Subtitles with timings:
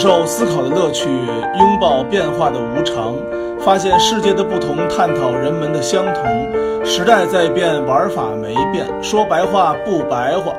[0.00, 3.14] 受思考的乐趣，拥抱变化的无常，
[3.60, 6.86] 发现世界的不同，探讨人们的相同。
[6.86, 10.54] 时代在变，玩法没变，说白话不白话。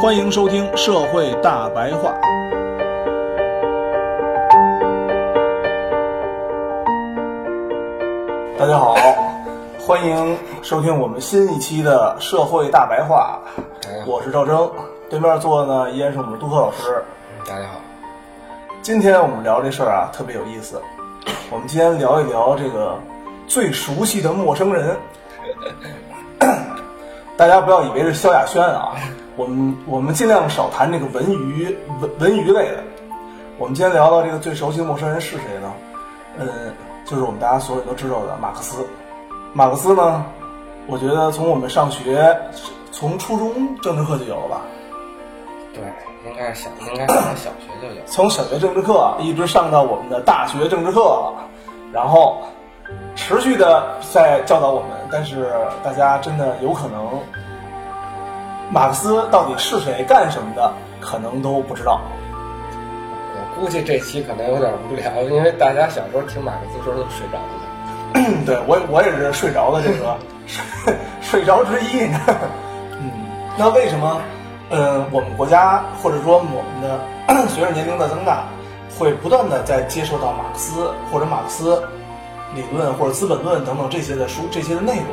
[0.00, 2.10] 欢迎收听《社会大白话》。
[8.58, 8.96] 大家好，
[9.78, 13.40] 欢迎收听我们新一期的《社会大白话》。
[14.06, 14.70] 我是赵征，
[15.10, 17.04] 对面坐的呢依然是我们杜克老师。
[18.86, 20.80] 今天我们聊这事儿啊，特别有意思。
[21.50, 22.96] 我们今天聊一聊这个
[23.48, 24.96] 最熟悉的陌生人。
[27.36, 28.94] 大家不要以为是萧亚轩啊，
[29.34, 32.84] 我们我们尽量少谈这个文娱文文娱类的。
[33.58, 35.72] 我们今天聊到这个最熟悉的陌生人是谁呢？
[36.38, 36.48] 嗯，
[37.04, 38.86] 就是我们大家所有都知道的马克思。
[39.52, 40.24] 马克思呢，
[40.86, 42.38] 我觉得从我们上学，
[42.92, 44.60] 从初中政治课就有了吧？
[45.76, 48.02] 对，应该是小，应该是从小学就有。
[48.06, 51.32] 从小学政治课一直上到我们的大学政治课，
[51.92, 52.42] 然后
[53.14, 54.90] 持续的在教导我们。
[55.10, 55.52] 但是
[55.84, 57.20] 大家真的有可能，
[58.72, 62.00] 马克思到底是谁、干什么的，可能都不知道。
[62.32, 67.44] 我估计这期可能有点无聊，因为大家小时候听马克思时候都睡着了。
[68.44, 72.02] 对我，我也是睡着的这个 睡睡着之一。
[72.98, 73.10] 嗯，
[73.56, 74.20] 那为什么？
[74.70, 76.98] 呃，我们国家或者说我们的
[77.48, 78.44] 随着年龄的增大，
[78.98, 81.82] 会不断的在接受到马克思或者马克思
[82.54, 85.06] 理论或者《资本论》等等这些的书这些的内容。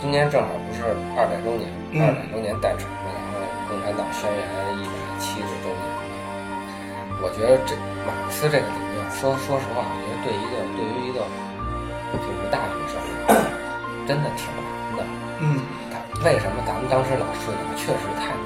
[0.00, 0.84] 今年正好不是
[1.16, 4.40] 二百周年，嗯二百周年诞辰嘛，然后共产党宣言
[4.80, 6.00] 一百七十周年嘛。
[7.24, 7.72] 我觉得这
[8.04, 11.20] 马克思这个理论，说说实话，我觉得对一个对于一个
[12.20, 13.00] 就是大学生，
[14.08, 14.64] 真的挺难
[14.96, 15.00] 的。
[15.40, 17.64] 嗯，他为什么咱们当时老睡着？
[17.80, 18.43] 确实太难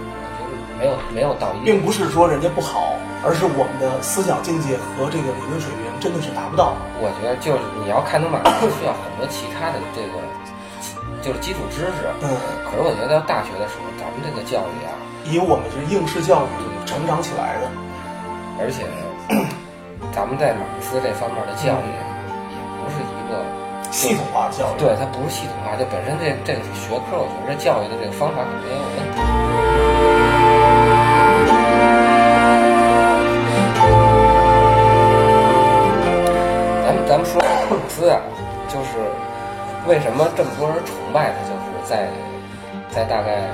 [1.15, 6.77] 没有到一并不是说人家不好，而是我们的思想境界和这个理论水平真的是达不到。
[7.01, 10.21] 我觉得就是你要看懂马克思，需要很多其他的这个
[11.25, 12.07] 就是基础知识。
[12.21, 12.29] 嗯，
[12.69, 14.93] 可是我觉得到大学的时候，咱们这个教育啊，
[15.27, 16.49] 因为我们是应试教育
[16.87, 17.71] 成长起来的。
[18.61, 18.83] 而且
[20.11, 22.05] 咱们在马克思这方面的教育啊，
[22.51, 23.43] 也不是一个
[23.91, 29.48] 系统化的教育，对，它不是系统化，就本身这这个学科，我觉得这教育的这个方法肯定也有问题。
[37.09, 38.21] 咱们说马克思啊，
[38.69, 39.01] 就是
[39.89, 42.07] 为什么这么多人崇拜他，就是在
[42.91, 43.49] 在大概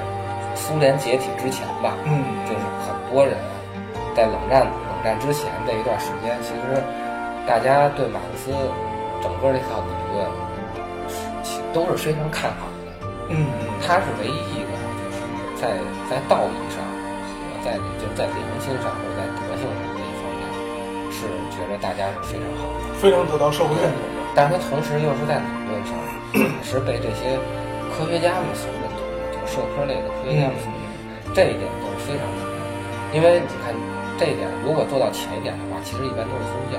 [0.56, 3.36] 苏联解体之前吧，嗯就是很多人
[4.16, 6.82] 在冷战冷战之前这一段时间，其实
[7.46, 8.50] 大家对马克思
[9.22, 10.26] 整个这套理论
[11.72, 13.06] 都是非常看好的。
[13.28, 13.46] 嗯
[13.86, 15.22] 他是唯一一个就是
[15.62, 15.78] 在
[16.10, 18.90] 在道义上和在就是在良心上
[21.28, 22.92] 是觉得大家是非常好的。
[23.00, 24.20] 非常得到社会认同的。
[24.34, 25.94] 但是他同时又是在理论上
[26.34, 27.38] 也是被这些
[27.94, 32.62] 科学家们所认同的，就是社科类的科学家们所认同的，这一点都是非常重要的。
[33.14, 33.70] 因为你看
[34.18, 36.76] 这一点，如果做到前一点的话，其实一般都是宗教。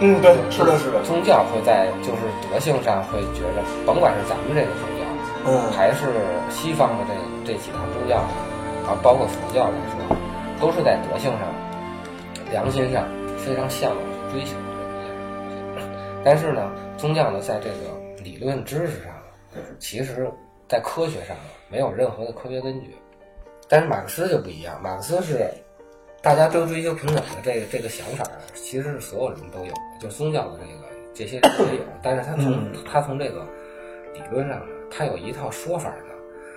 [0.00, 5.02] 嗯，对，是的，是的，宗教会在就是德性上会觉着，甭管是咱们这个宗教，
[5.46, 6.06] 嗯还是
[6.50, 8.18] 西方的这这几大宗教，
[8.86, 10.16] 啊，包括佛教来说，
[10.60, 11.46] 都是在德性上、
[12.50, 13.02] 良心上
[13.48, 14.56] 非常向往去追求。
[16.22, 19.14] 但是呢，宗教呢，在这个理论知识上，
[19.78, 20.30] 其实
[20.68, 21.34] 在科学上
[21.70, 22.94] 没有任何的科学根据。
[23.68, 25.48] 但是马克思就不一样，马克思是
[26.22, 33.46] 大家都追求平等的这个这个想法，其实是所有人都有的，就宗教的这个这些人也有，但是他从、嗯他从这个
[34.12, 34.60] 理论上，
[34.90, 36.07] 他有一套说法的。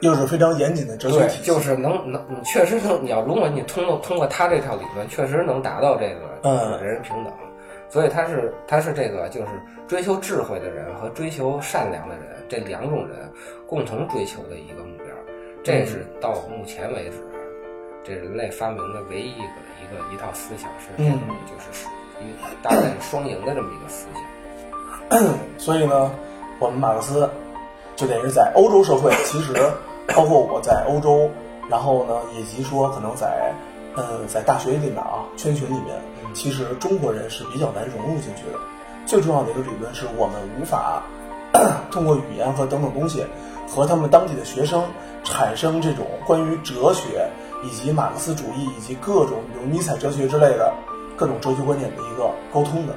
[0.01, 1.43] 又是非常严谨的哲学对体，系。
[1.43, 7.33] 就是能能，你确实能，你要如果你通过通过他这套理论，确实能达到这个嗯人人平等。
[7.89, 9.47] 所以他是他是这个就是
[9.87, 13.29] 追求智慧的人和追求善良的人这两种人
[13.67, 15.07] 共同追求的一个目标。
[15.61, 17.17] 这是到目前为止，
[18.03, 19.43] 这人类发明的唯一一个
[19.81, 21.85] 一个一套思想是这种嗯就是
[22.21, 25.35] 一个大概是双赢的这么一个思想。
[25.59, 26.09] 所以呢，
[26.59, 27.29] 我们马克思
[27.97, 29.53] 就等于是在欧洲社会，其实
[30.07, 31.29] 包括我在欧洲，
[31.69, 33.53] 然后呢，以及说可能在
[33.95, 35.99] 呃在大学里面啊圈群里面，
[36.33, 38.59] 其实中国人是比较难融入进去的。
[39.05, 41.03] 最重要的一个理论是我们无法
[41.89, 43.25] 通过语言和等等东西
[43.67, 44.83] 和他们当地的学生
[45.23, 47.27] 产生这种关于哲学
[47.63, 50.71] 以及马克思主义以及各种比如尼采哲学之类的
[51.17, 52.93] 各种哲学观点的一个沟通的。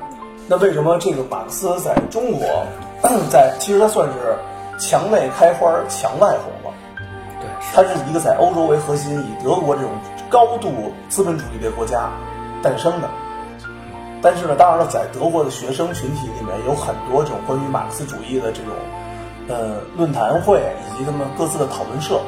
[0.47, 2.47] 那为什么这个马克思在中国，
[3.31, 4.37] 在其实它算是
[4.79, 6.53] 墙内开花墙外红
[7.75, 9.91] 它是一个在欧洲为核心，以德国这种
[10.31, 12.09] 高度资本主义的国家
[12.63, 13.11] 诞生的。
[14.23, 18.73] 但是呢，当然了，在德国的学生群体里面，有很多这种关于马克思主义的这种
[19.49, 22.21] 呃论坛会以及他们各自的讨论社，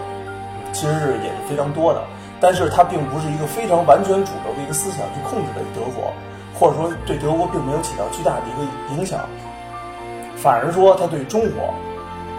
[0.72, 2.02] 其实是也是非常多的。
[2.40, 6.12] 但是它并不是一个非常完全主流的一个思想去控制的德国，
[6.58, 9.20] 或者说对德国并没有起到巨大的一个影响，
[10.36, 11.72] 反而说它对中国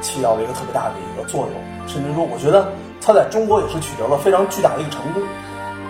[0.01, 2.67] 起到了一个特别大的一个作用，甚至说我觉得
[3.07, 5.23] 它在中国也是取得了非常巨大的一个成功。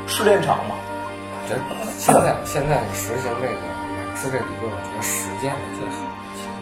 [0.05, 1.65] 试炼场嘛，我觉得
[1.97, 6.53] 现在现在实行这个马克思这理论，我觉得实践的最好的其实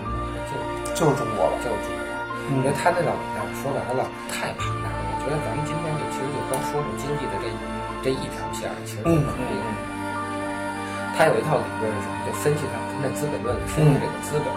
[0.48, 0.56] 就
[0.96, 1.60] 就是中国了。
[1.60, 2.07] 就是中国，
[2.56, 4.98] 因为他那道理呢，说白了太庞大了。
[5.12, 7.52] 我觉得咱们今天就其实就光说是经济的这
[8.00, 9.52] 这一条线，其实不可能。
[11.19, 12.16] 他有一套理论是什么？
[12.24, 14.48] 就分析它，跟那《资本论》里分析这个资本，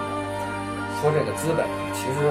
[1.03, 2.31] 说这个资本，其实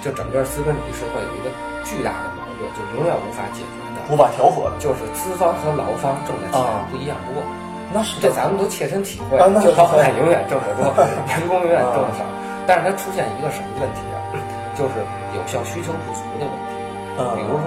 [0.00, 1.52] 就整个资本主义社会有一个
[1.84, 2.39] 巨大的
[2.76, 4.76] 就永远无法解决的，无法调和的。
[4.78, 6.60] 就是资方和劳方挣的钱
[6.90, 7.42] 不一样多。
[7.92, 10.86] 那是这咱们都切身体会，啊那就老板永远挣得多，
[11.26, 12.22] 员工永远挣得少。
[12.66, 14.18] 但是它出现一个什么问题啊？
[14.78, 15.02] 就是
[15.34, 16.70] 有效需求不足的问题。
[17.18, 17.66] 嗯比如说，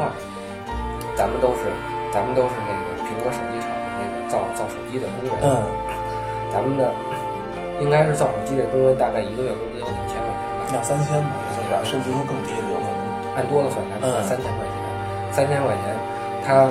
[1.13, 1.69] 咱们都是
[2.09, 5.61] 咱们都是那个苹果手机厂的那个造造手机的工人，嗯
[6.49, 6.89] 咱们的
[7.81, 11.29] 应该是造手机的工人，大概一个月工资有两千块钱吧，两三千吧？
[11.83, 12.97] 甚至说更低的有可能。
[13.35, 14.72] 按多了算，咱们嗯三千块钱，
[15.33, 15.97] 三千块钱，
[16.45, 16.67] 他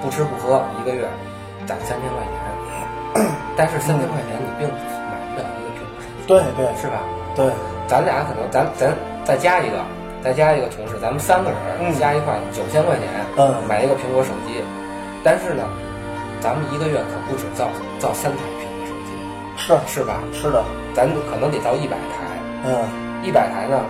[0.00, 1.08] 不吃不喝一个月
[1.66, 6.66] 攒三千块钱， 但是三千块钱你并买不了一个苹果手机，对对。
[6.80, 7.02] 是吧？
[7.36, 7.50] 对，
[7.88, 8.94] 咱俩可能咱咱
[9.24, 9.78] 再加一个，
[10.22, 11.98] 再加一个同事，咱们三个人嗯。
[11.98, 13.54] 加一块九千块钱，嗯。
[13.68, 14.62] 买一个苹果手机，
[15.24, 15.64] 但是呢，
[16.40, 17.66] 咱们一个月可不止造
[17.98, 19.10] 造三台苹果手机，
[19.56, 19.74] 是。
[19.86, 20.22] 是吧？
[20.32, 20.62] 是的，
[20.94, 22.86] 咱可能得造一百台，嗯。
[23.24, 23.80] 一百台呢，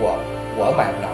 [0.00, 0.18] 我
[0.58, 1.08] 我买不了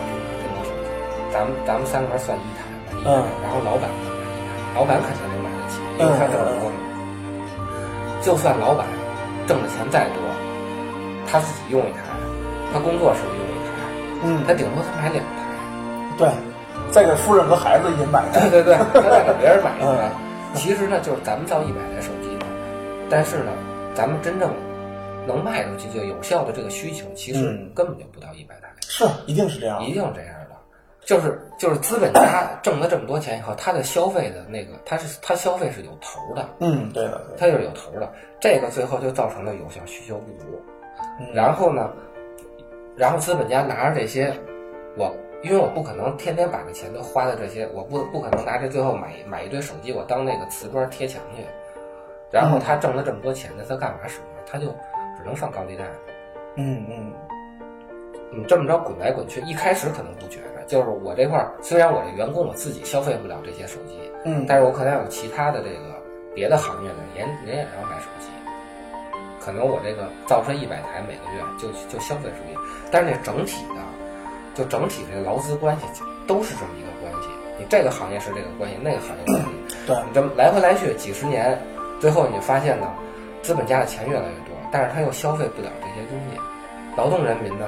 [1.35, 6.77] 咱们咱们三个人算一台，吧一台，嗯然后老板可能买一台，老板肯定能买得起，因为他挣得多嘛。
[8.23, 8.87] 就算老板
[9.49, 10.23] 挣的钱再多，
[11.27, 12.07] 他自己用一台，
[12.73, 13.75] 他工作时候用一台，
[14.23, 15.43] 嗯，他顶多他买两台，
[16.17, 16.31] 对，
[16.93, 18.63] 再给夫人和孩子也买对的。
[18.63, 20.11] 对对，他再给别人买一嗯台。
[20.55, 22.47] 其实呢，就是咱们造一百台手机呢，
[23.11, 23.51] 但是呢，
[23.93, 24.55] 咱们真正
[25.27, 28.69] 能卖出去就有效的这个需求，其实嗯根本就不到一百台。
[28.87, 29.83] 是，一定是这样。
[29.83, 30.34] 一定是这样的，
[31.07, 38.11] 就是就是资本家挣了这么多钱以后，他的消费的那个，他是他消费是有头的，嗯，对的，他就是有头的，
[38.41, 40.47] 这个最后就造成了有效需求不足。
[41.21, 41.91] 嗯然后呢，
[42.97, 44.33] 然后资本家拿着这些，
[44.97, 51.45] 我因为我不可能天天把这钱都花在这些，我不不可能拿这最后买买一堆手机，我当那个瓷砖贴墙去。
[52.31, 54.41] 然后他挣了这么多钱呢，他干嘛使呢？
[54.47, 54.67] 他就
[55.17, 55.85] 只能上高利贷。
[56.57, 57.13] 嗯嗯
[58.33, 66.01] 你这么着滚来滚去，一开始可能不觉着，就是我这块儿虽然我这员工我自己消费不了这些手机，嗯，但是我可能有其他的这个
[66.35, 68.29] 别的行业的人，人也要买手机，
[69.41, 72.59] 可能我这个造出来一百台每个月就就消费出去，
[72.91, 73.81] 但是这整体的，
[74.55, 75.87] 就整体这个劳资关系
[76.27, 77.29] 都是这么一个关系，
[77.59, 81.59] 你这个行业是这个关系，那个行业关系，对，你这么来回来去几十年，
[82.01, 82.89] 最后你发现呢，
[83.43, 86.41] 资本家的钱越来越多，但是他又消费不了这些东西，
[86.97, 87.67] 劳动人民呢，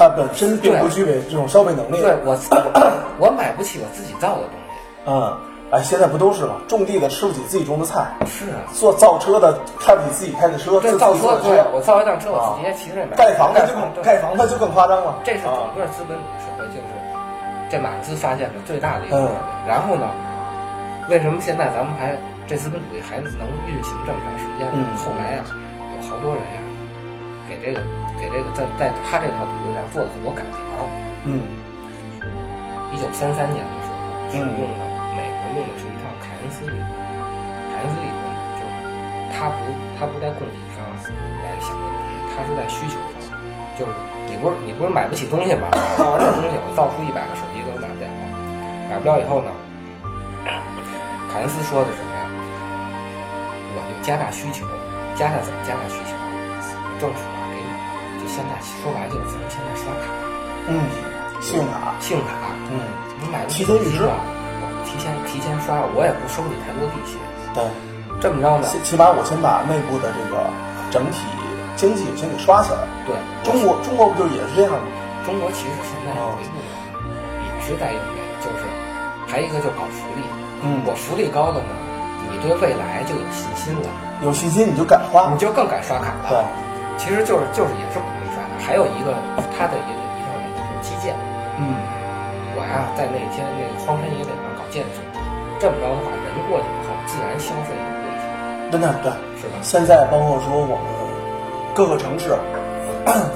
[0.00, 2.00] 他本身并不具备这种消费能力。
[2.00, 5.36] 对我我我买不起我自己造的东西，嗯，
[5.72, 6.56] 哎，现在不都是吗？
[6.66, 8.64] 种地的吃不起自己种的菜，是啊。
[8.72, 13.14] 做造车的开不起自己开的车，造车，的对我造一辆车，我自己也其实也买。
[13.14, 15.20] 盖房子就更盖房的就更夸张了。
[15.22, 16.88] 这是整啊个资本主义社会，就是
[17.68, 19.36] 这马克思发现的最大的一个嗯特点。
[19.68, 20.08] 然后呢，
[21.10, 22.16] 为什么现在咱们还
[22.48, 23.28] 这资本主义还能
[23.68, 24.64] 运行这么长时间
[24.96, 25.44] 后来呀，
[25.92, 26.58] 有好多人呀，
[27.44, 27.84] 给这个
[28.20, 30.60] 给这个在在他这套理论上做了很多改良。
[31.24, 31.40] 嗯
[32.92, 33.96] 一九三三年的时候，
[34.36, 34.84] 用的
[35.16, 36.84] 美国用的是一套凯恩斯理论。
[37.72, 38.20] 凯恩斯理论
[38.58, 38.70] 就是
[39.32, 39.56] 他不
[39.96, 40.84] 他不在供给上
[41.40, 43.32] 来想问题，他是在需求上。
[43.78, 43.92] 就是
[44.28, 45.70] 你不是你不是买不起东西吗？
[45.96, 48.06] 造完这东西，我造出一百个手机都买不了，
[48.90, 49.48] 买不了以后呢，
[51.32, 52.20] 凯恩斯说的是什么呀？
[53.72, 54.66] 我就加大需求，
[55.16, 56.12] 加大怎么加大需求？
[57.00, 57.39] 政府啊给你，就
[58.30, 60.06] 现在说白了就是咱们现在刷卡。
[60.70, 60.86] 嗯，
[61.42, 62.78] 信用卡，信用卡，嗯，
[63.18, 64.14] 你买个提前预支吧，
[64.62, 67.18] 我提前提前刷，我也不收你太多利息。
[67.50, 67.66] 对，
[68.22, 70.46] 这么着呢，起起码我先把内部的这个
[70.94, 71.26] 整体
[71.74, 72.86] 经济先给刷起来。
[73.02, 74.86] 对，中国中国不就也是这样吗？
[75.26, 78.62] 中国其实现在也是在用这个，就是
[79.26, 80.22] 还有一个就搞福利。
[80.62, 81.72] 嗯我福利高了呢，
[82.30, 83.88] 你对未来就有信心了，
[84.22, 85.38] 有信心你就敢花你。
[85.40, 86.30] 就更敢刷卡了。
[86.30, 86.38] 对，
[87.00, 87.98] 其实就是就是也是。
[88.60, 89.16] 还有一个
[89.56, 91.16] 它的一个一套原则就是基建。
[91.58, 91.74] 嗯
[92.56, 95.00] 我呀，在那天那个荒山野岭上搞建筑，
[95.58, 98.70] 这么着的话，人过去以后，自然消费就过去了。
[98.70, 99.54] 真的对，是吧？
[99.62, 100.84] 现在包括说我们
[101.72, 102.36] 各个城市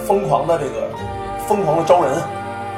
[0.04, 0.90] 疯狂的这个
[1.47, 2.11] 疯狂的招人，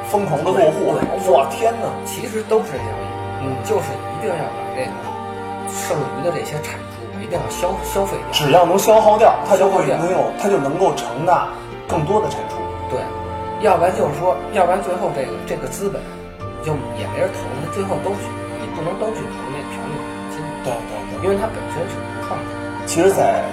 [0.07, 0.93] 疯狂的落户，
[1.25, 1.89] 我天哪！
[2.05, 2.93] 其实都是这样，
[3.41, 4.93] 嗯就是一定要把这个
[5.67, 8.31] 剩余的这些产出，一定要消消费掉。
[8.31, 11.49] 只要能消耗掉，它就会能有，它就能够承纳
[11.87, 12.55] 更多的产出。
[12.89, 12.99] 对，
[13.61, 16.01] 要不然就是说，要不然最后这个这个资本
[16.63, 18.27] 就也没人投，他最后都去，
[18.61, 19.95] 你不能都去投那个便宜
[20.31, 21.23] 金，对对对。
[21.23, 22.45] 因为它本身是不创的。
[22.85, 23.43] 其实在，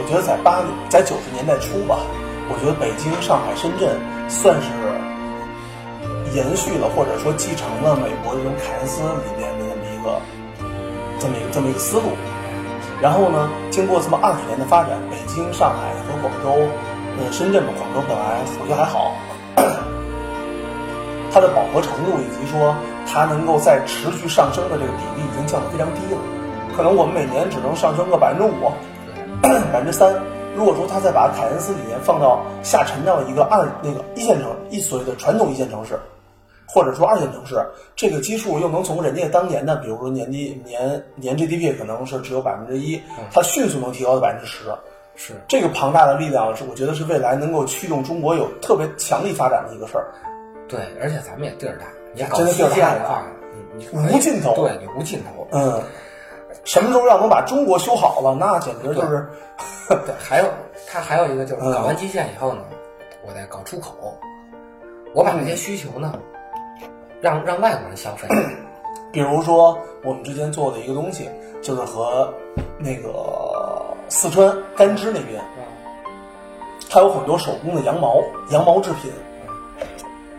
[0.00, 2.00] 我觉得在八在九十年代初吧，
[2.48, 4.68] 我觉得北京、上海、深圳算是
[6.32, 10.18] 延续了或者说继承了美国这种凯恩斯里面的这么一个
[11.20, 12.16] 这么一个这么一个思路。
[13.02, 16.56] 然后呢，经过这么二十年的发展，北京、上海和广州，
[17.18, 19.12] 呃，深圳嘛，广州本来我觉得还好，
[21.32, 22.74] 它的饱和程度以及说
[23.06, 26.20] 它能够在持续上升的这个比例已经降得非常低了。
[26.76, 28.72] 可能我们每年只能上升个百分之五、
[29.42, 30.14] 百分之三。
[30.54, 35.98] 如果说他再把凯恩斯理念放到下沉到一个二那个一线城一所谓的传统一线城市，
[36.66, 37.56] 或者说二线城市，
[37.96, 43.00] 这个基数又能从人家当年的，比如说年绩年年 GDP 可能是只有百分之一，
[43.30, 44.64] 它迅速能提高到百分之十。
[45.24, 50.12] 是这个庞大的力量是我觉得是未来能够驱动中国有特别强力发展的一个事儿。
[50.66, 53.22] 对，而且咱们也地儿大，你搞真的基地儿大呀建的话，
[53.78, 55.46] 你你无尽头对你无尽头。
[55.52, 55.80] 嗯，
[56.64, 59.28] 什么时候要能把中国修好了，那简直就是，
[59.88, 60.48] 对，还有
[60.88, 62.64] 它还有一个就是嗯搞完基建以后呢，
[63.24, 64.18] 我再搞出口，
[65.14, 66.18] 我把这些需求呢，
[67.20, 68.26] 让让外国人消费。
[69.12, 71.28] 比如说我们之前做的一个东西，
[71.60, 72.32] 就是和
[72.78, 73.12] 那个
[74.12, 75.42] 四川甘孜那边，
[76.90, 79.10] 它有很多手工的羊毛、羊毛制品，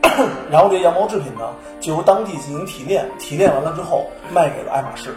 [0.51, 1.51] 然后这羊毛制品呢，
[1.81, 5.09] 就由当地进行提炼，提炼完了之后卖给了爱马仕。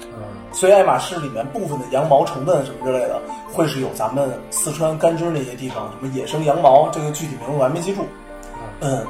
[0.00, 3.20] 嗯，所以爱马仕里面部分的羊毛成分什么之类的，
[3.52, 8.06] 会是有咱们四川甘孜那些地方什么野生羊毛，这个具体名字我还没记住。
[8.80, 9.06] 嗯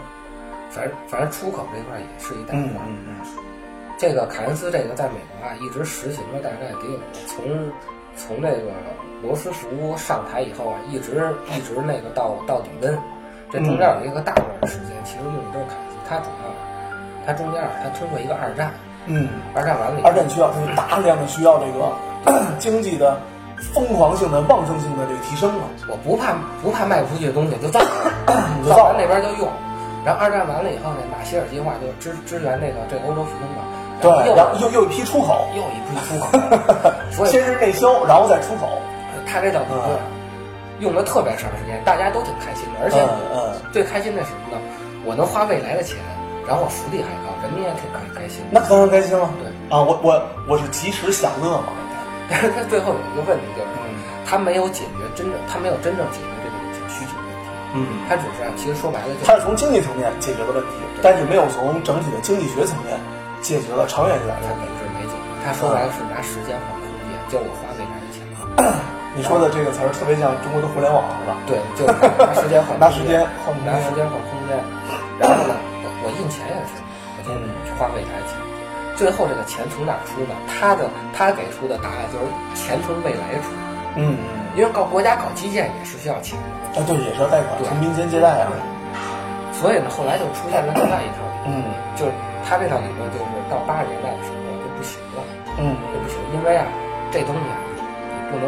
[0.71, 3.17] 反正反正出口这块也是一带嗯块嗯，
[3.97, 7.45] 这个凯恩斯这个在美国啊一直实行了大概得有从
[8.19, 8.73] 从这个
[9.23, 12.99] 罗斯福上台以后啊，一直一直那个到到里根，
[13.51, 15.97] 这中间有一个大段的时间，其实用的都是凯恩斯。
[16.09, 16.51] 它主要
[17.27, 18.73] 他中间啊，它通过一个二战，
[19.07, 21.93] 嗯，二战完了以后二战需要大量的需要这个
[22.59, 23.21] 经济的
[23.75, 25.65] 疯狂性的、旺盛性的这个提升了。
[25.89, 27.81] 我不怕不怕卖不出去的东西，就造，
[28.65, 29.49] 造造完那边就用。
[30.05, 33.61] 然后二战完了以后呢，马歇尔计划就支支援那个这个欧洲复兴嘛，
[34.00, 36.38] 对，又然后又又一批出口，又一批出口，
[37.11, 38.81] 所以先是内销，然后再出口。
[39.26, 39.99] 他这套理论
[40.81, 42.97] 用了特别长时间，大家都挺开心的，而且
[43.33, 44.62] 嗯嗯，最开心的是什么呢？
[45.05, 45.99] 我能花未来的钱，
[46.47, 48.40] 然后我福利还高，人民也挺开开心。
[48.50, 49.28] 那当然开心了。
[49.43, 51.75] 对啊，我我我是及时享乐嘛。
[52.31, 62.93] 但是他最后有一个问题就是，嗯他没有解决真正，他没有真正解决这个需求问题，嗯，他只是其实说白了就是它是从经济层面解决的问题，但是没有从整体的经济学层面
[63.49, 64.69] 解决了长远一点的他问题。
[64.69, 68.21] 本质没解决，他说白了是拿时间换空间，就我花未来的钱。
[69.17, 71.33] 你说的这个词儿特别像中国的互联网，是吧？
[71.49, 74.52] 对，就拿时间换 拿时间换空间拿时间换空间。
[75.17, 76.76] 然后呢，我我印钱也是，
[77.17, 77.33] 我就
[77.64, 78.37] 去花费他的钱。
[79.00, 80.37] 最后这个钱从哪儿出呢？
[80.45, 80.85] 他的
[81.17, 83.49] 他给出的答案就是钱从未来出，
[83.97, 84.21] 嗯
[84.55, 86.78] 因为搞国家搞基建也是需要钱的。
[86.78, 88.52] 啊，对，也是要贷款，对从民间借贷啊。
[89.57, 91.64] 所以呢，后来就出现了另外一套理论，嗯
[91.97, 92.12] 就是
[92.45, 95.23] 他这套理论就是到八十年代的时候就不行了，
[95.59, 96.66] 嗯，就不行，因为啊，
[97.11, 97.57] 这东西啊，
[98.12, 98.47] 你不能，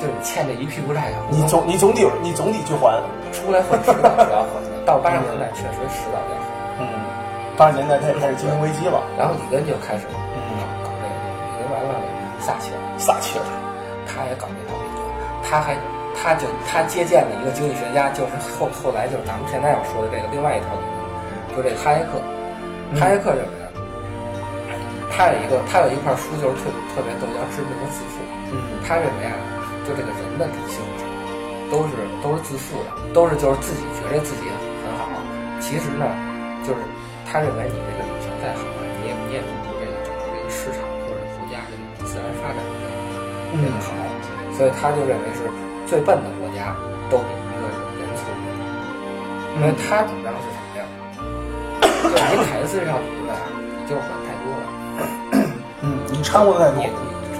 [0.00, 3.00] 就是你欠这一屁股债啊，你总你总得你总得去还。
[3.28, 4.80] 出来混迟早是要还的。
[4.86, 6.48] 到八十年代确实迟早要还。
[6.80, 6.88] 嗯，
[7.58, 9.04] 八十年代他也开始金融危机了。
[9.18, 11.92] 然后里根就开始嗯搞搞这个，里根完了
[12.40, 13.44] 撒切尔，撒切尔。
[14.08, 15.04] 他也搞这套理论，
[15.44, 15.76] 他还
[16.16, 21.04] 他就他接见了一个经济学家，就是后后来就是咱们现在要说的这个另外一套理论，
[21.52, 22.16] 就这个哈耶克，
[22.96, 23.68] 哈耶克认为啊，
[25.12, 28.22] 他有一个他有一块书就是特特别逗，叫《致命的自负》。
[28.48, 29.36] 嗯他认为啊，
[29.84, 30.80] 就这个人的理性
[31.68, 31.92] 都是
[32.24, 35.12] 都是自负的，都是就是自己觉得自己很好。
[35.60, 36.08] 其实呢，
[36.64, 36.80] 就是
[37.28, 43.92] 他认为你这个理性再好啊，你也你也不如这个整个这个市场或者国家这个自然发展的这个好。
[44.56, 45.44] 所以他就认为是
[45.86, 46.74] 最笨的国家
[47.08, 48.50] 都比一个人聪明，
[49.54, 50.50] 因为他主张是
[52.30, 53.30] 你凯恩斯这套理论
[53.86, 54.64] 就是管太多了。
[55.82, 56.88] 嗯，你掺和太多你。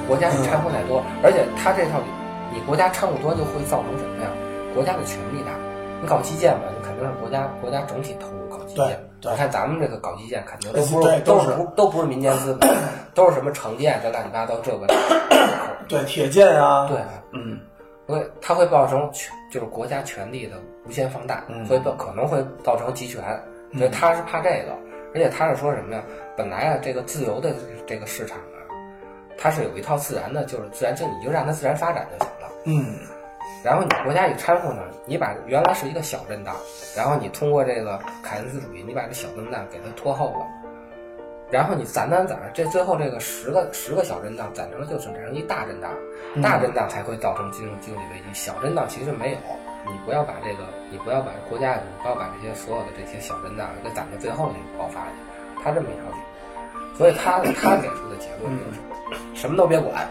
[0.06, 2.06] 国家你掺和太多，而且他这套理，
[2.54, 4.30] 你国家掺和多就会造成什么呀？
[4.72, 5.52] 国家的权力大，
[6.00, 8.98] 你搞基建嘛，你肯定是国家国家整体投入搞基建。
[9.20, 12.70] 你看咱们这个搞基建，肯定都不是都都是不都不是民间资本，
[13.12, 14.86] 都是什么城建这乱七八糟这个
[15.88, 16.98] 对铁建啊，对，
[17.32, 17.60] 嗯
[18.06, 20.56] 会它会造成权就是国家权力的
[20.86, 23.22] 无限放大，嗯所以可能会造成集权，
[23.76, 24.76] 所以他是怕这个，
[25.14, 26.02] 而且他是说什么呀？
[26.36, 27.54] 本来啊，这个自由的
[27.86, 28.58] 这个市场啊，
[29.36, 32.50] 它是有一套自然的，就是自然经济，你就让它自然发展就行了。
[32.64, 32.96] 嗯
[33.64, 36.54] 然后你国家一掺和呢，你把原来是一个小震荡，
[36.96, 40.46] 然后你通过这个凯恩斯主义，你把这小震荡给它拖后了，
[41.50, 45.90] 然后你攒攒攒，这最后这个十个十个小震荡攒成了就产生一大震荡，
[46.40, 49.38] 大震荡才会造成金融经济危机，小震荡其实没有。
[49.90, 56.16] 你不要把这个，你不要把国家，你不要把这些所有的这些小震荡给攒到最后那个爆发去，他这么一条理
[56.82, 60.08] 论，所以他他给出的结论就是什么都别管，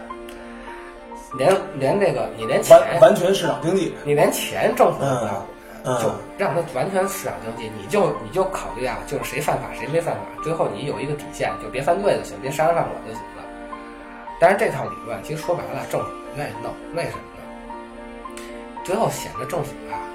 [1.36, 5.46] 连连这个你连钱完完全市场经济，你连钱政府都不要
[5.84, 13.44] 嗯就让它完全市场经济，你就你就考虑啊，就是谁犯法谁没犯法，最后你有一个底线，就别犯罪就行，别杀人放火就行了。
[14.40, 18.42] 但是这套理论其实说白了，政府不愿意弄，为什么呢？
[18.84, 20.07] 最后显得政府啊，就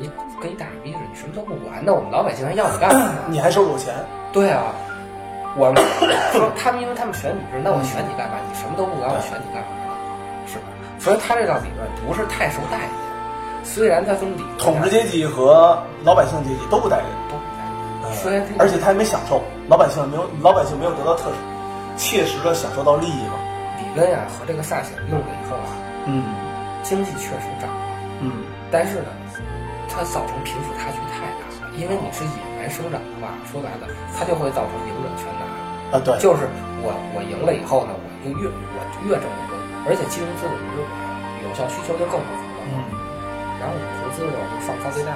[0.00, 3.14] 你跟一大傻逼似的，你什么都不管，那我们老百姓还要你干嘛呢？
[3.28, 3.94] 你还收我钱，
[4.32, 4.72] 对啊，
[5.56, 5.76] 我们
[6.32, 8.40] 说他们因为他们选你是，那我选你干嘛？
[8.48, 9.92] 你什么都不管，我选你干嘛呢？
[10.46, 10.64] 是吧？
[10.98, 12.90] 所以他这套理论不是太受待见，
[13.64, 17.60] 虽然他从理统治阶级和老百姓阶级都不待见，都不待
[18.04, 21.30] 嗯见，虽然他而且他还没享受，老百姓没有老百姓没有得到特
[21.96, 23.36] 切实的享受到利益嘛，
[23.78, 25.68] 理论呀、和这个萨想用了以后啊，
[26.06, 26.24] 嗯
[26.82, 27.82] 经济确实涨了，
[28.20, 28.32] 嗯
[28.70, 29.08] 但是呢，
[29.90, 31.74] 它造成贫富差距太大了。
[31.76, 35.42] 因为你是野蛮生长的话，说白了，它就会造成赢者全拿。
[35.90, 36.46] 啊对，就是
[36.80, 39.52] 我我赢了以后呢，我就越我越挣越多，
[39.86, 40.94] 而且金融资本越管，
[41.42, 42.58] 有效需求就更不足了。
[42.70, 42.74] 嗯，
[43.58, 45.10] 然后我投资呢，我就放高利贷。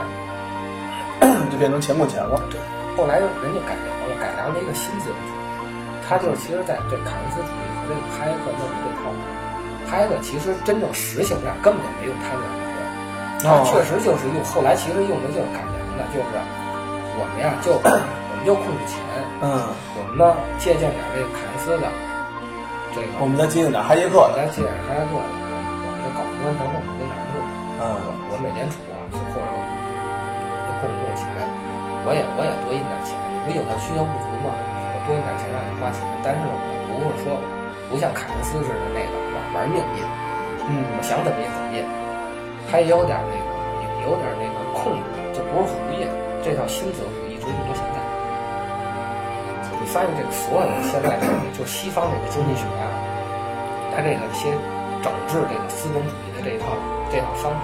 [1.53, 2.59] 就变成钱滚钱了，对，
[2.97, 5.71] 后来人家改良了，改良了一个新资本主义，
[6.03, 9.15] 它就是其实在对凯恩斯主义和这个哈耶克弄的这套，
[9.87, 12.43] 哈耶克其实真正实行上根本就没有他那
[13.69, 16.33] 确实就是用后来其实用的就是改良的，就是
[17.21, 18.97] 我们呀就 我们就控制钱，
[19.45, 21.85] 嗯，我们呢借鉴点这个凯恩斯的
[22.97, 27.47] 这个，我们再借鉴点哈耶克，我们再借点哈耶克的，我们就搞中央承诺跟哪似的。
[27.75, 29.47] 嗯我我美联储啊，是或者
[30.65, 31.27] 就控制控制钱，
[32.09, 33.13] 我也我也多印点钱，
[33.45, 36.49] 我有的需求不足嘛，我多印点钱让你花钱，但是呢，
[36.89, 37.37] 我不是说
[37.93, 40.01] 不像凯恩斯似的那个玩玩命印，
[40.65, 41.83] 嗯我嗯想怎么印怎么印，
[42.75, 43.47] 它也有点那个
[44.03, 46.11] 有有点那个控制，就不是胡印，
[46.43, 48.03] 这套新自由主义一直用到现在。
[49.79, 52.91] 你发现这个所有的现在这个就西方这个经济学啊，
[53.95, 54.51] 它这个一些
[55.07, 56.75] 整治这个资本主义的这一套
[57.15, 57.63] 这套方法，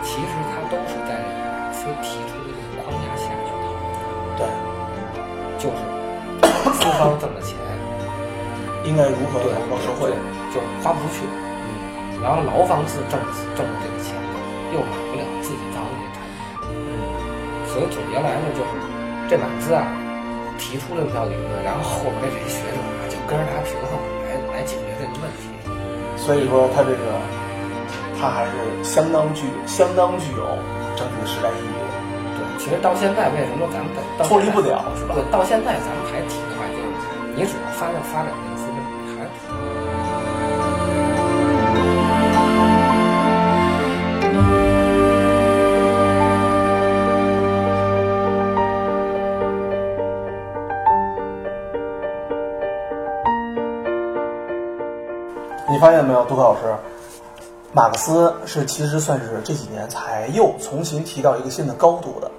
[0.00, 3.68] 其实它都是在这个马克思提出的这个框架下去的，
[4.40, 4.48] 对，
[5.60, 5.84] 就是
[6.72, 7.52] 资方挣的钱，
[8.88, 10.08] 应该如何对投入社会？
[10.48, 13.20] 就是花不出去，嗯，然后劳方自挣
[13.52, 14.17] 挣的这个钱呢，
[14.72, 16.76] 又买不了自己造的这个产品，嗯
[17.68, 18.70] 所以总结来呢，就是
[19.28, 19.84] 这马克思啊
[20.58, 25.48] 提出了这套理论，然后后边这些学者啊就跟着他平衡来来解决这个问题。
[26.16, 27.20] 所以说他这个
[28.18, 28.52] 他还是
[28.82, 30.44] 相当具相当具有
[30.96, 31.86] 政治时代意义的。
[32.34, 33.88] 对，其实到现在为什么咱们
[34.26, 36.90] 脱离不了是吧对，到现在咱们还提的话，就是
[37.36, 38.67] 你只要发展发展这个
[55.88, 56.76] 发现没有，杜克老师，
[57.72, 62.30] 马克思是其实算是这几年才又重新提到一个新的高度的，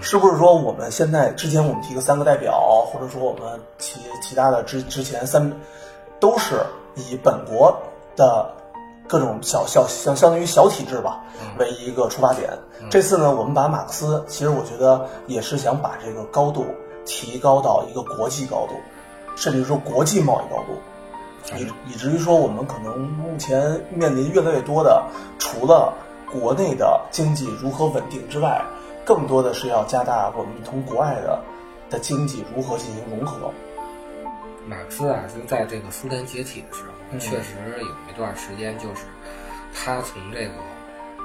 [0.00, 5.52] 是不是说我们现在之前我们提的三个代表，或者说我们其其他的之之前三，
[6.18, 7.76] 都是以本国
[8.16, 8.50] 的
[9.06, 11.20] 各种小小相相当于小体制吧
[11.58, 12.48] 为一个出发点。
[12.88, 16.64] 这次呢，我们把马克思，其实我觉得也是想把这个高度
[17.04, 18.74] 提高到一个国际高度，
[19.36, 20.78] 甚至说国际贸易高度。
[21.56, 25.04] 以以至于说，我们可能目前面临越来越多的，
[25.38, 25.92] 除了
[26.32, 28.64] 国内的经济如何稳定之外，
[29.04, 31.38] 更多的是要加大我们同国外的
[31.90, 33.52] 的经济如何进行融合。
[34.66, 39.04] 马克思啊，就在这个苏联解体的时候，嗯确实有一段时间，就是
[39.74, 40.54] 他从这个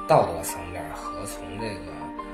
[0.08, 1.92] 道德层面和从这个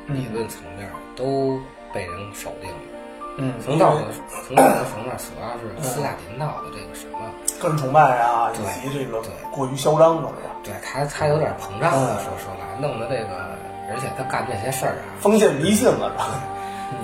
[0.08, 1.60] 理论层面都
[1.94, 2.95] 被人否定了。
[3.38, 4.02] 嗯从道德
[4.48, 7.20] 从道德层面，主要是斯大林闹的这个什么，
[7.60, 10.56] 个人崇拜啊，以及这个对过于嚣张了，是吧？
[10.64, 13.58] 对他他有点膨胀了，嗯说说来，弄得这个，
[13.92, 16.26] 而且他干这些事儿啊，封建迷信了，是吧？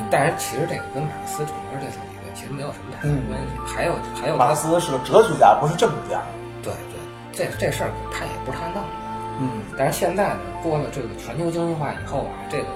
[0.09, 3.75] 但是其实这个跟马克思整个这套理论其实没有什么太大关系。
[3.75, 6.21] 还有还有马克思是个哲学家，不是政治家。
[6.63, 6.71] 对
[7.33, 8.95] 对，这这事儿他也不是他弄的。
[9.41, 12.67] 嗯但是现在呢，过了这个全球经济化以后啊，这个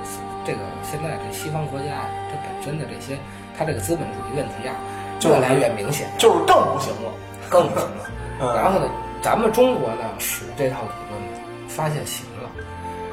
[0.44, 3.20] 这个现在这西方国家，这本身的这些，
[3.58, 4.76] 它这个资本主义问题啊，
[5.20, 7.12] 就越来越明显，就是更不行了。
[7.50, 8.10] 更不行了。
[8.41, 8.88] 嗯然后呢，
[9.22, 12.50] 咱们中国呢使这套理论，发现行了。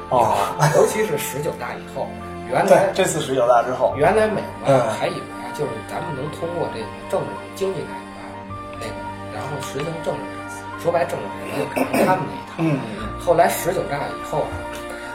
[0.09, 0.35] 哦，
[0.75, 2.07] 尤其是十九大以后，
[2.51, 8.25] 原来，这次十九大之后，原来美国嗯还以为啊，就是咱们能通过这个政治经济改革啊，
[8.81, 8.93] 那个
[9.33, 12.53] 然后实行政治改革，说白政治改革就改成他们那一套。
[12.57, 12.79] 嗯，
[13.19, 14.53] 后来十九大以后啊，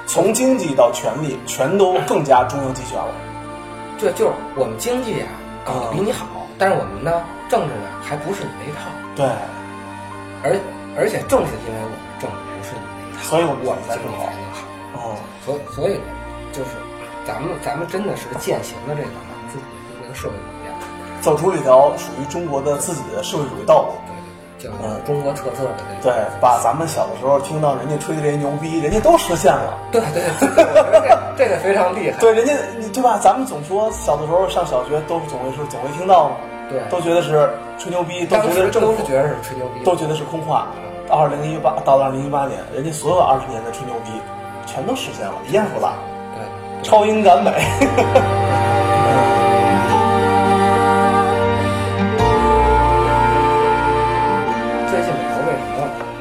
[0.06, 3.12] 从经济到权力，全都更加中央集权了。
[3.98, 5.28] 这就是我们经济啊
[5.66, 6.24] 搞得比你好，
[6.56, 9.26] 但是我们呢政治呢还不是你那一套，对，
[10.42, 10.56] 而
[10.96, 14.30] 而且正是因为我们政治不是你那一套，所以我们才更好。
[14.94, 16.06] 哦，所以所以呢，
[16.52, 16.70] 就是
[17.26, 20.78] 咱们咱们真的是践行了这个马克思主义的这个社会主义啊，
[21.20, 23.92] 走出了一条属于中国的自己的社会主义道路。
[24.58, 26.14] 对对对，叫中国特色的这个。
[26.14, 29.78] 对，把咱们小的时候听到人家吹的这些牛逼，人家都实现了。
[29.92, 30.50] 对对对，
[31.36, 32.18] 这这个非常厉害。
[32.18, 33.18] 对，人家你对吧？
[33.22, 36.36] 咱们总说小的时候上小学都是总会是总会听到嘛，
[36.68, 40.66] 对，都觉得是吹牛逼，都觉得是都是觉得是吹牛逼，都觉得是空话。
[41.10, 44.10] 二零一八到了二零一八年，人家所有二十年的吹牛逼
[44.66, 45.90] 全都实现了，一样不落，
[46.34, 46.42] 对。
[46.82, 47.52] 超英赶美。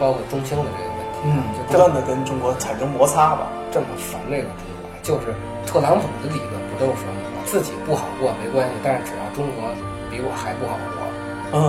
[0.08, 3.52] 么包括中兴的这个问题，嗯，就不断的跟中国产生摩擦吧。
[3.76, 5.36] 这么烦这个中国，就是
[5.68, 9.68] 特朗普的理论不都是说我自己不好过没关系，但是只要中国
[10.08, 11.04] 比我还不好过，
[11.52, 11.60] 嗯，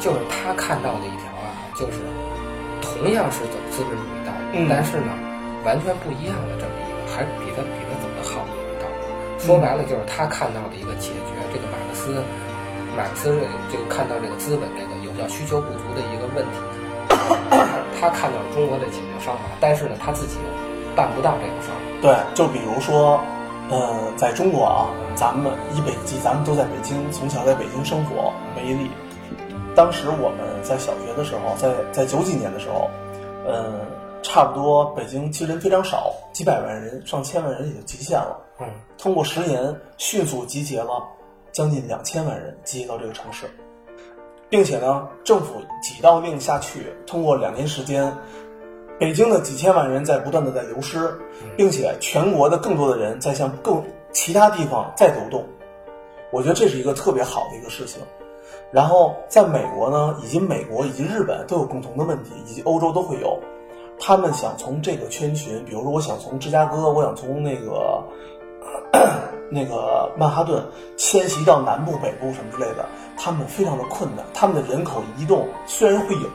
[0.00, 2.00] 就是他看到的一条啊，就是
[2.80, 5.12] 同样是走资本主义道路，嗯但是呢，
[5.68, 9.04] 完全不一样的这么一个，还比他比他走的好的一个道路。
[9.36, 12.16] 说白了，就是他看到的一个解决这个马克思，
[12.96, 13.28] 马克思
[13.68, 16.56] 这个看到这个资本这个有效需求不足的一个问题，
[18.00, 21.82] 他看到了中国的解决方法，但是呢，他自己又办不到这个方法。
[22.00, 23.20] 对，就比如说，
[23.70, 28.90] 呃，在中国啊，咱们以北京，咱们都在北京，从小在北京生活，为例。
[29.76, 32.90] 当时我们在小学的时候，在在九几年的时候，
[33.46, 33.80] 呃，
[34.22, 38.36] 差不多北京其实人非常少，几百万人、上千万人也就极限了。
[38.58, 38.66] 嗯，
[38.98, 41.02] 通过十年迅速集结了
[41.52, 43.46] 将近两千万人集结到这个城市，
[44.50, 48.12] 并且呢，政府几道令下去，通过两年时间，
[48.98, 51.16] 北京的几千万人在不断的在流失，
[51.56, 53.82] 并且全国的更多的人在向更
[54.12, 55.46] 其他地方在流动，
[56.32, 58.02] 我觉得这是一个特别好的一个事情。
[58.72, 63.38] 然后在美国呢，以及美国以及日本都有共同的问题，以及欧洲都会有。
[63.98, 68.02] 他们想从这个圈群，比如说我想从芝加哥，我想从那个
[69.50, 70.64] 那个曼哈顿
[70.96, 74.24] 迁徙到南部、北部什么之类的，他们非常的困难。
[74.32, 76.28] 他们的人口移动虽然会有，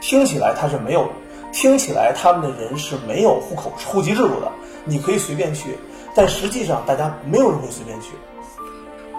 [0.00, 1.08] 听起来它是没有，
[1.52, 4.50] 听起来他们的人是没有户口户籍制度的，
[4.84, 5.76] 你可以随便去，
[6.14, 8.14] 但实际上大家没有人会随便去。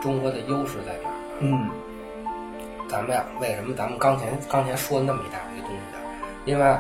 [0.01, 1.13] 中国的优势在哪儿？
[1.39, 1.69] 嗯
[2.89, 5.99] 咱们呀，为什么咱们刚才刚才说那么一大堆东西啊？
[6.45, 6.77] 因为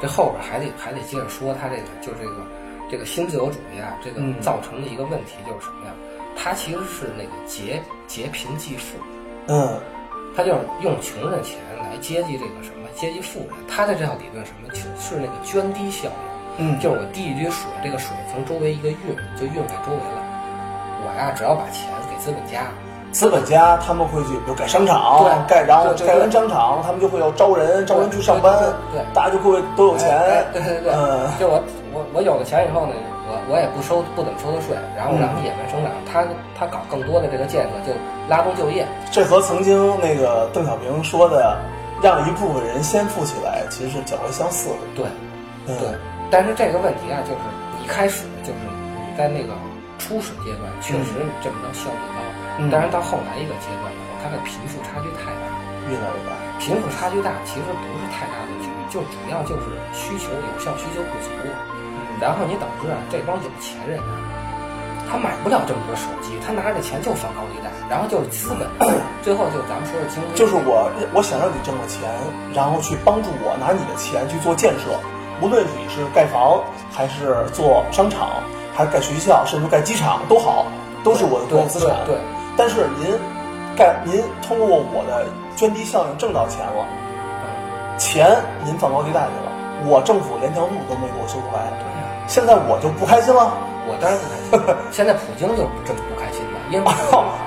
[0.00, 2.36] 这后边还得还得接着说，它这个就这个
[2.90, 5.92] 这个新自由主义啊，这个嗯造成的一个问题就是什么呀？
[6.36, 8.98] 它其实是那个劫劫贫济富，
[9.48, 9.78] 嗯
[10.36, 13.50] 它就是用穷人钱来接济这个什么接济富人。
[13.68, 16.08] 它的这套理论什么是是那个涓滴效
[16.58, 18.96] 应，嗯，就是我滴一滴水，这个水从周围一个运
[19.36, 20.24] 就运给周围了。
[21.02, 22.68] 我呀，只要把钱给资本家，
[23.12, 28.56] 资本家他们会去，比如盖商场，对盖然后盖完商场，他们就会要招人，招人去上班，
[28.92, 31.28] 对大家就会都有钱，哎对对对，嗯。
[31.38, 32.92] 就我我我有了钱以后呢，
[33.26, 36.24] 我我也不收不怎么收他税，然后嗯让他野蛮生长，他
[36.58, 37.92] 他搞更多的这个建设，就
[38.28, 38.86] 拉动就业。
[39.10, 41.58] 这和曾经那个邓小平说的
[42.00, 44.68] “让一部分人先富起来”其实是较为相似。
[44.70, 44.76] 的。
[44.94, 45.04] 对
[45.66, 45.76] 嗯。
[45.78, 45.88] 对，
[46.30, 47.40] 但是这个问题啊，就是
[47.82, 48.58] 一开始就是
[48.94, 49.52] 你在那个
[50.00, 52.18] 初始阶段，确实你这么着效率高，
[52.58, 55.44] 嗯但是到后来一个阶段以后，它的贫富差距太大。
[55.88, 56.36] 越来越大。
[56.60, 61.30] 贫富差距大其实不是太大的区别，就主要就是需求有效需求不足，
[62.20, 64.12] 然后你导致啊这帮有钱人啊，
[65.10, 68.68] 他买不了这么多手机，他拿着钱就放高利贷，然后就是资本，
[69.22, 72.06] 最后就咱们说的经济，就是我我想让你挣了钱，
[72.54, 75.00] 然后去帮助我拿你的钱去做建设，
[75.40, 76.60] 无论你是盖房
[76.92, 80.66] 还是做商场，还是盖学校，甚至盖机场都好，
[81.02, 81.88] 都是我的国有资产。
[82.06, 82.18] 对对
[82.56, 83.18] 但是您
[83.76, 86.84] 盖您通过我的涓滴效应挣到钱了，
[87.98, 89.52] 钱您放高利贷去了，
[89.86, 91.72] 我政府连条路都没给我修出来，
[92.26, 93.52] 现在我就不开心了。
[93.88, 94.76] 我当然不开心。
[94.92, 96.84] 现在普京就是这么不开心的，因为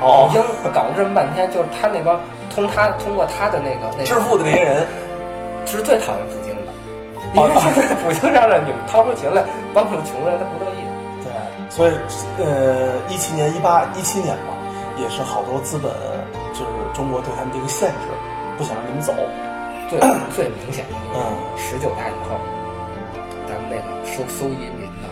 [0.02, 0.42] 哦普京
[0.74, 4.86] 搞了这么半天，就是他那帮通他通过他的那个那个致富的那些人，
[5.66, 6.74] 是最讨厌普京的，
[7.38, 7.48] 因为
[8.02, 10.83] 普京让让你们掏出钱来帮助穷人，他不乐意。
[11.76, 11.94] 对，所以
[12.38, 14.54] 呃，一七年、一八、一七年吧，
[14.98, 15.92] 也是好多资本
[16.54, 18.08] 就是中国对他们这个限制，
[18.58, 19.14] 不想让你们走。
[19.90, 20.00] 最
[20.34, 22.40] 最明显的就是嗯十九大以后，
[23.50, 25.10] 咱们那个收收移民的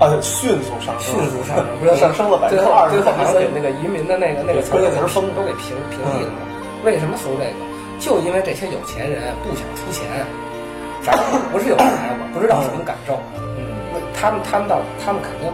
[0.00, 6.32] 啊，迅速上升，迅速上升，不是上升了百分最后之二十最后好像给那个移民的那个那个关键词儿封都给平屏蔽了。
[6.84, 7.60] 为什么搜这个？
[8.00, 10.08] 就因为这些有钱人不想出钱，
[11.52, 12.24] 不是有钱我？
[12.32, 13.14] 不知道什么感受。
[13.36, 13.60] 嗯，
[13.92, 15.48] 那他们他们到他们肯定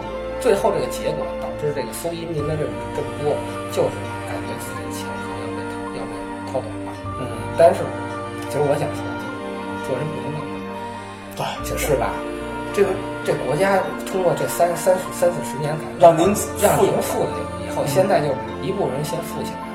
[0.46, 3.34] 最后这个结果导致这个搜移民的这种这么多，
[3.74, 3.98] 就是
[4.30, 6.14] 感觉自己的钱可能要被掏要被
[6.46, 6.94] 掏走了。
[7.18, 7.26] 嗯，
[7.58, 7.82] 但是，
[8.46, 9.02] 其实我想说，
[9.82, 10.46] 做人不能那么
[11.34, 12.14] 对，是吧？
[12.72, 12.90] 这个
[13.24, 16.32] 这国家通过这三三三四十年改革，让您
[16.62, 17.30] 让您富了
[17.66, 18.30] 以后，现在就
[18.62, 19.74] 一部分人先富起来了，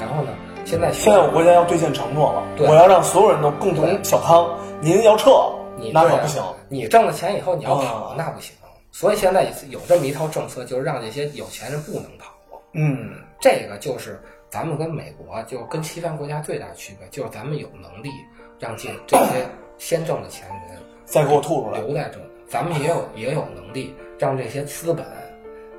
[0.00, 0.32] 然后呢，
[0.64, 4.48] 现在现在我国家要兑现承诺了，我要让所有人都共同小康，
[4.80, 5.52] 您要撤，
[5.92, 6.42] 那可不行。
[6.70, 8.54] 你挣了钱以后你要跑，那不行。
[8.90, 12.34] 所以现在有这么一套政策，就是让这些有钱人不能跑。
[12.72, 14.20] 嗯，这个就是
[14.50, 18.10] 咱们跟美国，就跟西方国家最大的区别，就是咱们有能力
[18.58, 19.46] 让这这些
[19.78, 21.80] 先挣的钱人再给我吐出来。
[21.80, 25.06] 留在这，咱们也有也有能力让这些资本，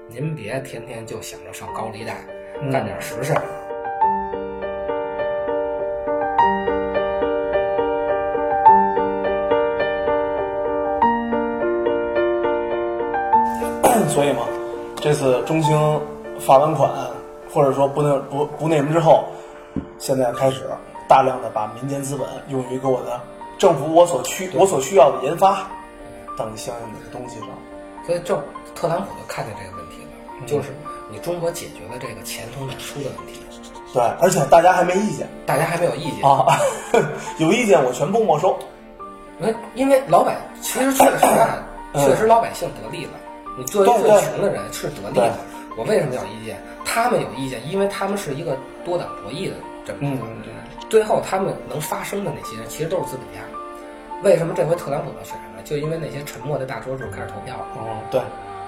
[0.07, 2.15] 您别天天就想着上高利贷，
[2.61, 3.68] 嗯干点实事儿。
[14.19, 14.41] 所以嘛，
[14.97, 16.01] 这次中兴
[16.41, 16.91] 罚完款，
[17.53, 19.23] 或者说不那不不那什么之后，
[19.97, 20.69] 现在开始
[21.07, 23.17] 大量的把民间资本用于给我的
[23.57, 25.65] 政府我所需我所需要的研发
[26.37, 27.47] 等相应的东西上。
[28.05, 28.37] 所以政
[28.75, 30.01] 特朗普就看见这个问题
[30.35, 30.75] 嗯了，就是
[31.09, 33.39] 你中国解决了这个钱从哪出的问题，
[33.93, 36.29] 对，而且大家还没意见大家还没有意见。
[36.29, 36.45] 啊，
[37.39, 38.53] 有意见我全部没收。
[39.39, 43.11] 因为因为老百其实确实啊，嗯确实老百姓得利了。
[43.59, 45.33] 你作为最穷的人是得利的。
[45.77, 46.57] 我为什么要意见？
[46.85, 50.23] 他们有意见，因为他们是一个多党博弈的这么一个。
[50.23, 50.43] 嗯
[50.89, 53.45] 最后他们能发声的那些人，其实都是资本家。
[54.23, 55.61] 为什么这回特朗普能选上呢？
[55.63, 57.67] 就因为那些沉默的大多数开始投票了。
[57.77, 58.19] 嗯，对，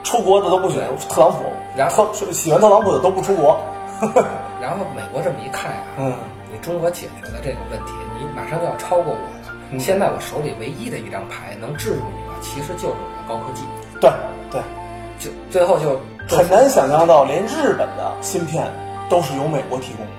[0.03, 1.39] 出国的都不选特朗普，
[1.75, 3.59] 然后特喜欢特朗普的都不出国。
[4.61, 6.13] 然后美国这么一看呀、嗯，
[6.53, 9.55] 你中国解决了这个问题，你马上就要超过我了。
[9.71, 13.63] 嗯现在我手里唯一的一张牌能制住你的，其实就是我的高科技。
[13.99, 14.11] 对
[14.51, 14.61] 对，
[15.21, 18.65] 就最后就很难想象到连日本的芯片
[19.07, 20.11] 都是由美国提供的。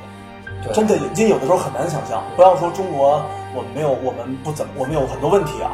[0.65, 2.23] 对真的，引进有的时候很难想象。
[2.37, 3.21] 不要说中国，
[3.53, 5.71] 我们没有，我们不怎么，我们有很多问题啊。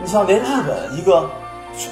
[0.00, 1.28] 你像连日本一个，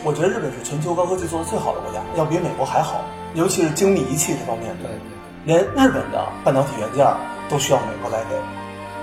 [0.05, 3.03] 我觉得日本是全球高科技做的最好的国家，要比美国还好，
[3.35, 4.87] 尤其是精密仪器这方面的。
[4.87, 5.13] 对对对。
[5.45, 7.05] 连日本的半导体元件
[7.49, 8.37] 都需要美国来给，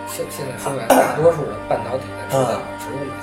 [0.07, 3.19] 现现在说白了，大多数的半导体的制造只有美国，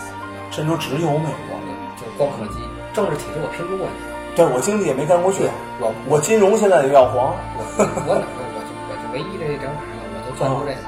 [0.52, 1.56] 甚至只有美国。
[2.00, 2.60] 就是光刻机。
[2.94, 5.44] 政治体制我拼不过你，对我经济也没干过去，
[5.80, 7.34] 我我金融现在也要黄。
[7.58, 10.80] 我我我就我就唯一这一张牌了，我就攥住这个。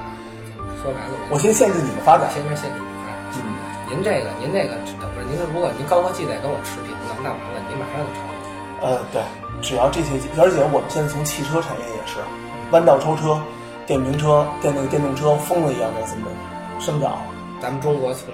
[0.82, 2.30] 说白了，我先限制你们发展。
[2.34, 3.18] 先是限制你发展。
[3.38, 3.54] 嗯，
[3.90, 8.34] 您这个您这个等不是您如果您高科技再跟我持平了，那完了您马上就超了。
[8.82, 9.22] 呃，对，
[9.62, 12.18] 只要这些，而且我们现在从汽车产业也是，
[12.70, 13.38] 弯道超车、
[13.86, 16.26] 电瓶车、电那个电动车疯了一样在怎么
[16.80, 17.22] 生长。
[17.62, 18.26] 咱们中国从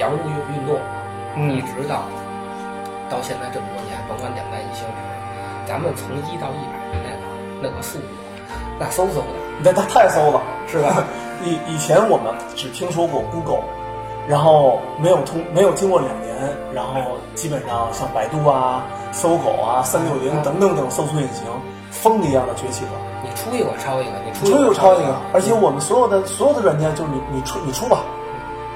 [0.00, 0.80] 洋务运运动
[1.36, 2.08] 嗯一直到
[3.10, 4.84] 到现在这么多年，甭管两弹一星
[5.66, 8.04] 咱们从一到一百的那个那个速度，
[8.78, 9.22] 那嗖嗖的，
[9.62, 11.04] 那它太嗖了，是吧？
[11.44, 13.62] 以以前我们只听说过 Google，
[14.26, 16.34] 然后没有通没有经过两年，
[16.74, 21.44] 然后基本上像百度啊、搜狗啊、三六零等等等搜索引擎
[21.90, 22.90] 风一样的崛起了。
[23.22, 28.02] 你出一个我抄一个，你出出一个一个一抄一个，而且我们所有的所有的软件就是你你出你出吧，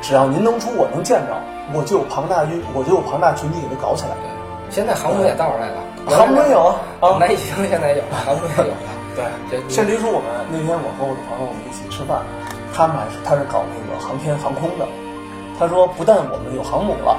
[0.02, 1.32] 只要您能出，我能见着，
[1.72, 4.10] 我就有庞大军，我就有庞大群体给它搞起来。
[4.18, 4.26] 对，
[4.68, 5.78] 现在航母也到这儿来了，
[6.10, 8.90] 航母有啊啊南行现在有了，航母也有了。
[9.14, 12.20] 对这，甚至于说我们那天我和我的朋友我们一起吃饭，
[12.74, 14.84] 他们还是他是搞那个航天航空的，
[15.58, 17.14] 他说不但我们有航母了，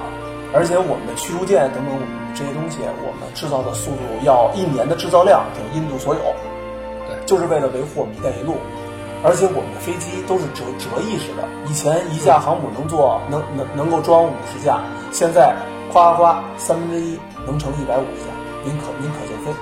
[0.52, 6.22] 而且我们的驱逐舰等等我们这些东西，我们制造的速度要一年的制造量顶印度所有，
[7.08, 8.58] 对就是为了维护我们“一带一路”。
[9.24, 15.56] 而且我们的飞机都是折折翼式的，以前一架航母能坐能能能够装五十架，现在
[15.92, 18.32] 夸夸三分之一能乘一百五十架，
[18.66, 19.54] 您可您可劲儿飞，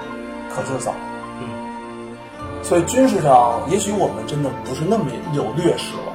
[0.49, 0.91] 可劲儿造。
[1.39, 2.17] 嗯，
[2.63, 6.13] 所以军事上，也许我们真的不是那么有劣势了，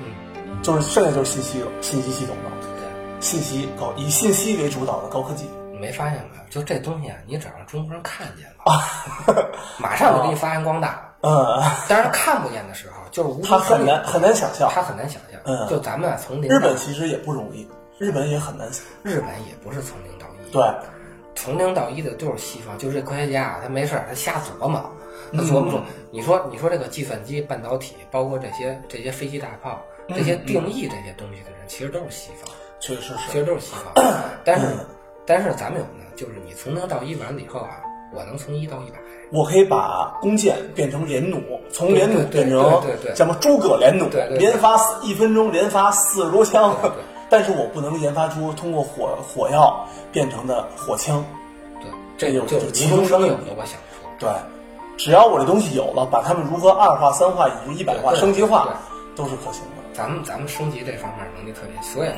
[0.00, 5.48] 嗯，就是剩下就是信息了，信息系统了，对，信息高以信息为主导的高科技。
[5.72, 6.44] 你没发现没有？
[6.50, 9.48] 就这东西啊，你只要让中国人看见了，
[9.80, 11.02] 马上就给你发扬光大。
[11.24, 14.70] 嗯， 当然看不见的时候，就是无他很难很难想象。
[14.72, 15.40] 他很难想象。
[15.46, 18.82] 嗯就咱们啊，从零日本其实也不容易，日本也很难想。
[19.02, 20.62] 日本也不是从零到一，对，
[21.34, 24.90] 从零到一的都是西方，就是这科学家啊，他没事儿他瞎琢磨，
[25.32, 33.14] 他琢磨说，你说你说这个计算机、半导体，包括这些这些飞机大炮，这些定义这些东西的人，其实都是西方，确实是。
[33.30, 34.04] 其实都是西方。
[34.44, 34.66] 但是
[35.26, 37.80] 但是咱们有呢，就是你从零到一完了以后啊，
[38.14, 38.96] 我能从一到一百。
[39.30, 41.40] 我可以把弓箭变成连弩，
[41.72, 46.76] 从连弩变成对对叫什么诸葛连弩，连发四一分钟连发四十多枪。
[47.30, 51.24] 但是我不能研发出通过火火药变成的火枪。
[51.80, 54.08] 对，这有就是其中生有无中生有的，我想说。
[54.20, 54.28] 对，
[54.96, 58.78] 只要我这东西有了，把它们如何二化、三化以及一百化升级化，
[59.16, 59.82] 都是可行的。
[59.92, 62.08] 咱们咱们升级这方面能力特别，所以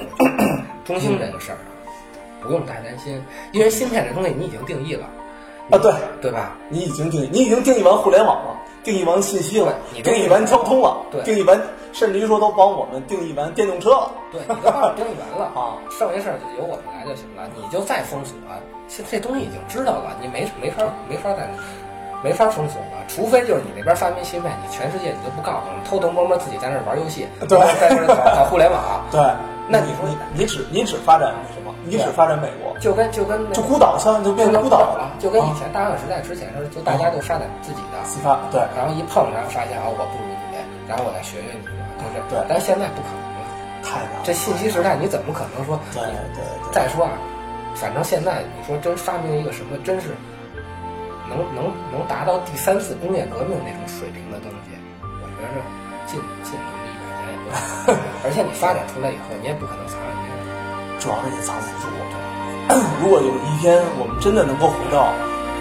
[0.84, 1.68] 中兴这个事儿啊，
[2.42, 5.06] 不用太担心，因为芯片这东西你已经定义了
[5.70, 6.52] 啊，对，对吧？
[6.68, 11.60] 你已经定义，你已经定义完互联网了，定义完信息了，你定义完交通了，对定义完，
[11.92, 14.10] 甚至于说都帮我们定义完电动车了。
[14.30, 18.34] 对，你都定义完了啊，剩下事儿就由我们来就行了，你就再封锁，
[18.88, 21.48] 这这东西已经知道了，你没没法没法再
[22.22, 29.20] 没法封锁了，除非就是你那边发明芯片，你全世界你都不告诉我们，偷偷摸摸自己在那儿玩游戏，对在那儿搞搞互联网， 对，
[29.68, 31.65] 那你说你你只你只发展什么？
[31.86, 41.64] 你只发展美国，就跟就跟那就孤岛像就变成孤岛了，就跟以前大航海时代之前似的，就大家都发展自己的，自发对，然后一碰，然后发现啊我不如你，然后我再学学你，
[42.02, 43.46] 就是对但现在不可能了，
[43.82, 44.20] 太难了。
[44.24, 45.78] 这信息时代你怎么可能说？
[45.94, 47.12] 对对对，再说啊，
[47.74, 50.10] 反正现在你说真发明一个什么，真是
[51.28, 55.62] 能能能达到第三次工业革命那种水平的东西，我觉着
[56.06, 57.98] 近近能一百年也不可能。
[58.26, 60.35] 而且你发展出来以后，你也不可能藏着别人。
[60.98, 61.86] 主要是也藏不住。
[63.00, 65.14] 如果有一天我们真的能够回到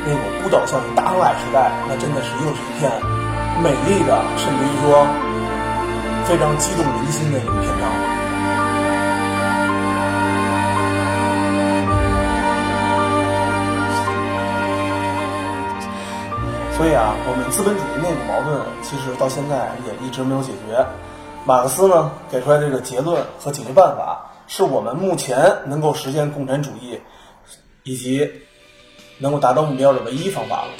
[0.05, 2.89] 那种孤岛效应大航海时代，那真的是又是一片
[3.61, 5.05] 美丽的，甚至于说
[6.25, 7.85] 非常激动人心的一个篇章。
[16.75, 20.85] 所以啊，我们资本主义内部矛盾其实到现在也一直没有解决。
[21.45, 26.99] 马克思呢给出来这个结论和解决办法，是我们目前能够实现共产主义
[27.83, 28.29] 以及
[29.17, 30.71] 能够达到目标的唯一方法了。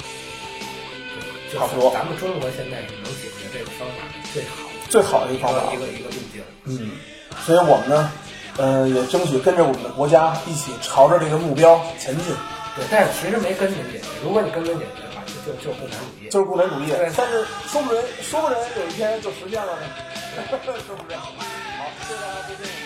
[1.52, 4.02] 就差不多咱们中国现在是能解决这个方法
[4.34, 4.56] 最好
[4.88, 6.42] 最好的一一个方法一个一个路径。
[6.64, 6.90] 嗯，
[7.44, 8.12] 所以我们呢，
[8.56, 12.34] 呃，也争取跟着我们的国家一起朝着这个目标前进，
[12.74, 14.04] 对，但是其实没根本解决。
[14.24, 16.28] 如果你根本解决的话，就就就是共产主义。
[16.28, 17.10] 就是共产主义对。
[17.16, 19.86] 但是说不准，说不准有一天就实现了呢，
[20.34, 21.16] 是不是？
[21.16, 21.32] 好，
[22.08, 22.85] 谢谢大家收听。